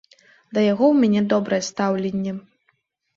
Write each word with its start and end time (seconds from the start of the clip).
Да 0.57 0.61
яго 0.71 0.85
ў 0.87 0.95
мяне 1.01 1.21
добрае 1.33 1.59
стаўленне. 1.67 2.33